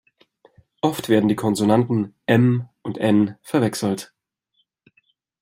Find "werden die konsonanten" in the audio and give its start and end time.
1.09-2.15